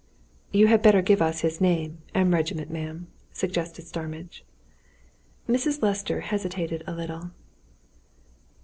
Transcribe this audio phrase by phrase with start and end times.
[0.51, 4.43] "You had better give us his name and regiment, ma'am," suggested Starmidge.
[5.47, 5.83] Mrs.
[5.83, 7.29] Lester hesitated a little.